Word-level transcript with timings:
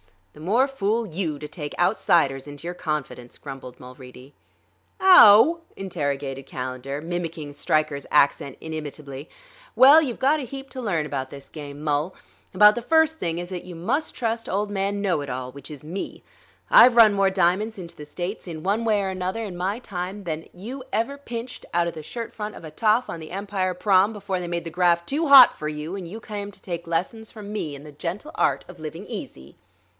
"The 0.33 0.39
more 0.39 0.67
fool 0.67 1.05
you, 1.07 1.37
to 1.37 1.47
take 1.47 1.77
outsiders 1.77 2.47
into 2.47 2.65
your 2.65 2.73
confidence," 2.73 3.37
grumbled 3.37 3.79
Mulready. 3.79 4.33
"Ow?" 4.99 5.59
interrogated 5.75 6.47
Calendar, 6.47 7.01
mimicking 7.01 7.53
Stryker's 7.53 8.05
accent 8.09 8.57
inimitably. 8.61 9.29
"Well, 9.75 10.01
you've 10.01 10.17
got 10.19 10.39
a 10.39 10.43
heap 10.43 10.69
to 10.71 10.81
learn 10.81 11.05
about 11.05 11.29
this 11.29 11.49
game, 11.49 11.83
Mul; 11.83 12.15
about 12.53 12.73
the 12.73 12.81
first 12.81 13.19
thing 13.19 13.37
is 13.37 13.49
that 13.49 13.65
you 13.65 13.75
must 13.75 14.15
trust 14.15 14.49
Old 14.49 14.71
Man 14.71 15.01
Know 15.01 15.19
it 15.21 15.29
all, 15.29 15.51
which 15.51 15.69
is 15.69 15.83
me. 15.83 16.23
I've 16.71 16.95
run 16.95 17.13
more 17.13 17.29
diamonds 17.29 17.77
into 17.77 17.95
the 17.95 18.05
States, 18.05 18.47
in 18.47 18.63
one 18.63 18.85
way 18.85 19.03
or 19.03 19.09
another, 19.09 19.43
in 19.43 19.55
my 19.55 19.77
time, 19.79 20.23
than 20.23 20.47
you 20.51 20.83
ever 20.91 21.17
pinched 21.17 21.65
out 21.75 21.87
of 21.87 21.93
the 21.93 22.01
shirt 22.03 22.33
front 22.33 22.55
of 22.55 22.63
a 22.63 22.71
toff 22.71 23.07
on 23.07 23.19
the 23.19 23.31
Empire 23.31 23.73
Prom., 23.75 24.13
before 24.13 24.39
they 24.39 24.47
made 24.47 24.63
the 24.63 24.71
graft 24.71 25.07
too 25.07 25.27
hot 25.27 25.55
for 25.57 25.67
you 25.67 25.95
and 25.95 26.07
you 26.07 26.19
came 26.21 26.49
to 26.51 26.61
take 26.61 26.87
lessons 26.87 27.29
from 27.29 27.53
me 27.53 27.75
in 27.75 27.83
the 27.83 27.91
gentle 27.91 28.31
art 28.33 28.63
of 28.67 28.79
living 28.79 29.05
easy." 29.05 29.57